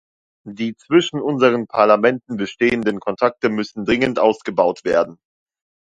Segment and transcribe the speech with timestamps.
[0.49, 5.19] Die zwischen unseren Parlamenten bestehenden Kontakte müssen dringend ausgebaut werden.